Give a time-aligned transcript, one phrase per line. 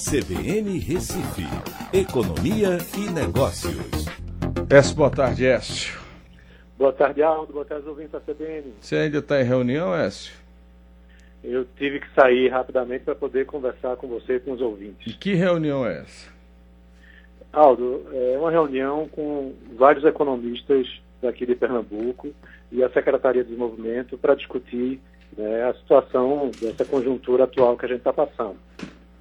[0.00, 1.44] CBN Recife.
[1.92, 4.06] Economia e Negócios.
[4.70, 6.00] Écio, boa tarde, Écio.
[6.78, 7.52] Boa tarde, Aldo.
[7.52, 8.72] Boa tarde, ouvintes da CBN.
[8.80, 10.32] Você ainda está em reunião, Écio?
[11.44, 15.06] Eu tive que sair rapidamente para poder conversar com você e com os ouvintes.
[15.06, 16.30] E que reunião é essa?
[17.52, 20.88] Aldo, é uma reunião com vários economistas
[21.20, 22.32] daqui de Pernambuco
[22.72, 24.98] e a Secretaria de Desenvolvimento para discutir
[25.36, 28.56] né, a situação dessa conjuntura atual que a gente está passando.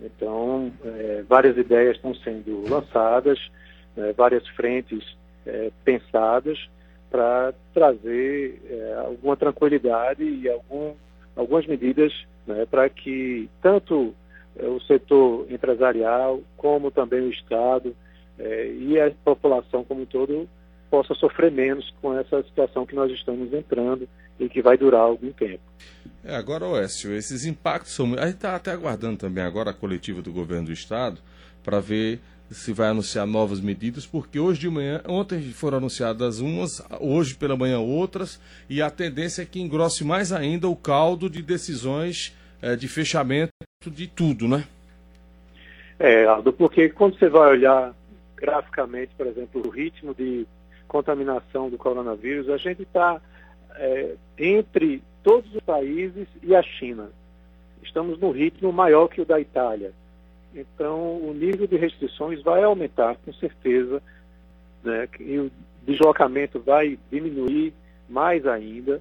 [0.00, 3.38] Então, é, várias ideias estão sendo lançadas,
[3.96, 6.58] é, várias frentes é, pensadas
[7.10, 10.94] para trazer é, alguma tranquilidade e algum,
[11.34, 12.12] algumas medidas
[12.46, 14.14] né, para que tanto
[14.56, 17.94] é, o setor empresarial como também o Estado
[18.38, 20.48] é, e a população como um todo
[20.90, 25.32] possa sofrer menos com essa situação que nós estamos entrando e que vai durar algum
[25.32, 25.60] tempo.
[26.24, 28.14] É, agora, Oécio, esses impactos são.
[28.14, 31.20] A gente está até aguardando também agora a coletiva do governo do Estado
[31.62, 36.82] para ver se vai anunciar novas medidas, porque hoje de manhã, ontem foram anunciadas umas,
[36.98, 38.40] hoje pela manhã outras,
[38.70, 43.52] e a tendência é que engrosse mais ainda o caldo de decisões é, de fechamento
[43.86, 44.64] de tudo, né?
[45.98, 47.94] É, Aldo, porque quando você vai olhar
[48.36, 50.46] graficamente, por exemplo, o ritmo de
[50.86, 53.20] contaminação do coronavírus, a gente está
[53.78, 57.10] é, entre todos os países e a China.
[57.82, 59.92] Estamos no ritmo maior que o da Itália.
[60.54, 64.02] Então, o nível de restrições vai aumentar, com certeza,
[64.82, 65.50] né, e o
[65.86, 67.72] deslocamento vai diminuir
[68.08, 69.00] mais ainda,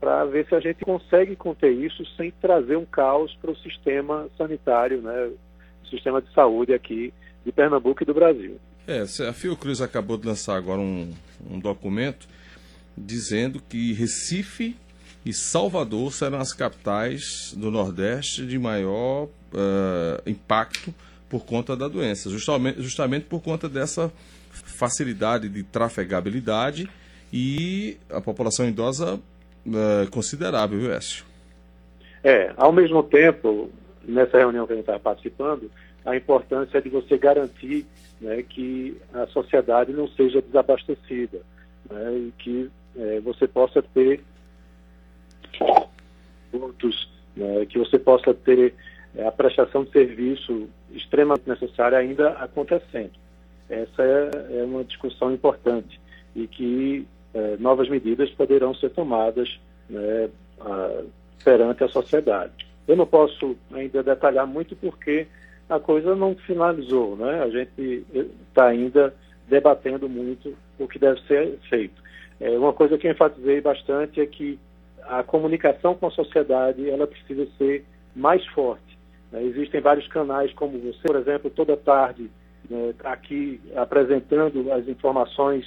[0.00, 4.28] para ver se a gente consegue conter isso sem trazer um caos para o sistema
[4.36, 5.30] sanitário, né,
[5.82, 7.12] o sistema de saúde aqui
[7.44, 8.58] de Pernambuco e do Brasil.
[8.86, 11.12] É, a Fiocruz acabou de lançar agora um,
[11.50, 12.28] um documento
[12.96, 14.76] dizendo que Recife
[15.24, 20.94] e Salvador serão as capitais do Nordeste de maior uh, impacto
[21.28, 24.12] por conta da doença, justamente, justamente por conta dessa
[24.50, 26.88] facilidade de trafegabilidade
[27.32, 29.14] e a população idosa
[29.66, 31.24] uh, considerável, viu, Écio?
[32.22, 33.70] É, ao mesmo tempo,
[34.06, 35.70] nessa reunião que a gente está participando,
[36.04, 37.84] a importância de você garantir
[38.20, 41.40] né, que a sociedade não seja desabastecida
[41.90, 44.22] né, e que é, você possa ter
[46.50, 48.74] pontos, né, que você possa ter
[49.16, 53.12] é, a prestação de serviço extremamente necessária ainda acontecendo.
[53.68, 56.00] Essa é, é uma discussão importante
[56.34, 59.58] e que é, novas medidas poderão ser tomadas
[59.88, 60.30] né,
[60.60, 61.02] a,
[61.44, 62.66] perante a sociedade.
[62.86, 65.26] Eu não posso ainda detalhar muito porque
[65.68, 67.42] a coisa não finalizou, né?
[67.42, 68.06] A gente
[68.48, 69.12] está ainda
[69.48, 72.00] debatendo muito o que deve ser feito.
[72.40, 74.58] É, uma coisa que eu enfatizei bastante é que
[75.02, 78.98] a comunicação com a sociedade ela precisa ser mais forte.
[79.32, 79.42] Né?
[79.44, 82.30] Existem vários canais como você, por exemplo, toda tarde
[82.68, 85.64] né, aqui apresentando as informações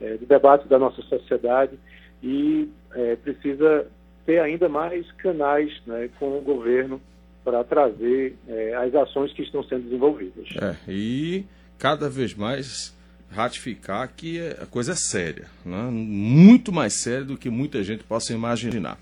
[0.00, 1.78] é, do debate da nossa sociedade
[2.22, 3.86] e é, precisa
[4.26, 7.00] ter ainda mais canais né, com o governo
[7.44, 10.46] para trazer é, as ações que estão sendo desenvolvidas.
[10.60, 11.44] É, e
[11.78, 12.96] cada vez mais
[13.32, 15.88] ratificar que a coisa é séria, né?
[15.90, 18.98] muito mais séria do que muita gente possa imaginar.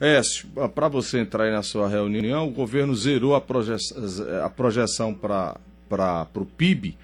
[0.00, 3.74] Écio, para você entrar aí na sua reunião, o governo zerou a, proje
[4.42, 5.56] a projeção para
[6.34, 6.96] o PIB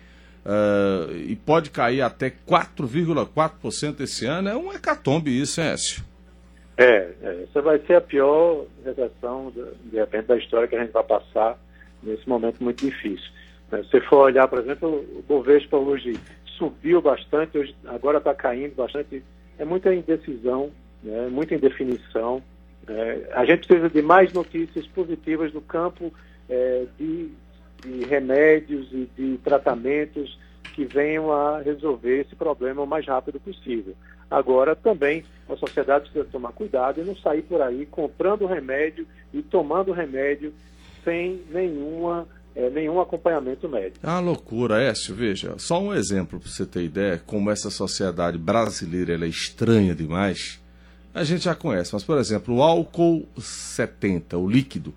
[0.45, 4.49] uh, e pode cair até 4,4% esse ano.
[4.49, 6.05] É um hecatombe isso, hein, Écio?
[6.77, 9.53] É, é, essa vai ser a pior recessão,
[9.85, 11.59] de repente, da história que a gente vai passar
[12.03, 13.31] nesse momento muito difícil.
[13.71, 16.19] Se você for olhar, por exemplo, o Bovespa hoje
[16.61, 19.25] subiu bastante, hoje, agora está caindo bastante.
[19.59, 20.71] É muita indecisão,
[21.03, 22.43] né, muita indefinição.
[22.87, 26.13] É, a gente precisa de mais notícias positivas no campo
[26.49, 27.31] é, de,
[27.83, 30.39] de remédios e de tratamentos
[30.75, 33.95] que venham a resolver esse problema o mais rápido possível.
[34.31, 39.43] Agora, também, a sociedade precisa tomar cuidado e não sair por aí comprando remédio e
[39.43, 40.53] tomando remédio
[41.03, 43.99] sem nenhuma, é, nenhum acompanhamento médico.
[44.03, 45.15] Uma loucura, Écio.
[45.15, 50.61] Veja, só um exemplo para você ter ideia como essa sociedade brasileira é estranha demais.
[51.15, 54.95] A gente já conhece, mas, por exemplo, o álcool 70, o líquido,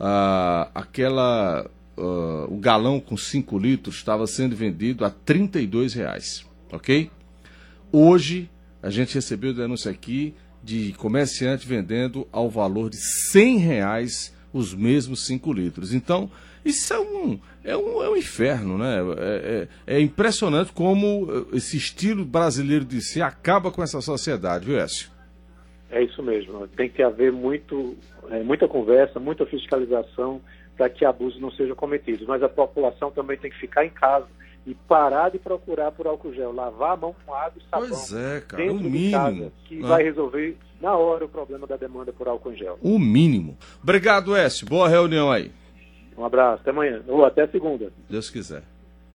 [0.00, 7.10] ah, aquela, ah, o galão com 5 litros estava sendo vendido a R$ reais, ok?
[7.90, 8.50] Hoje
[8.82, 12.96] a gente recebeu denúncia aqui de comerciante vendendo ao valor de
[13.30, 15.92] 100 reais os mesmos 5 litros.
[15.92, 16.30] Então,
[16.64, 18.98] isso é um, é um, é um inferno, né?
[19.18, 24.78] É, é, é impressionante como esse estilo brasileiro de ser acaba com essa sociedade, viu,
[24.78, 25.10] Écio?
[25.90, 26.66] É isso mesmo.
[26.68, 27.96] Tem que haver muito,
[28.30, 30.40] é, muita conversa, muita fiscalização
[30.76, 32.26] para que abusos não sejam cometidos.
[32.26, 34.26] Mas a população também tem que ficar em casa
[34.66, 37.88] e parar de procurar por álcool gel, lavar a mão com água e sabão.
[37.88, 39.12] Pois é, cara, o dentro de mínimo.
[39.12, 39.88] casa, que né?
[39.88, 42.78] vai resolver na hora o problema da demanda por álcool em gel.
[42.80, 43.56] O mínimo.
[43.82, 44.66] Obrigado, Écio.
[44.66, 45.50] Boa reunião aí.
[46.22, 47.02] Um abraço, até amanhã.
[47.08, 47.92] Ou até segunda.
[48.08, 48.62] Deus quiser.